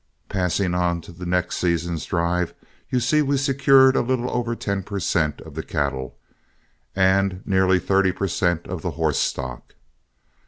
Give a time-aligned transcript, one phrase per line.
[0.29, 2.55] Passing on to the next season's drive,
[2.89, 5.39] you see we secured a little over ten per cent.
[5.41, 6.17] of the cattle
[6.95, 8.65] and nearly thirty per cent.
[8.65, 9.75] of the horse stock.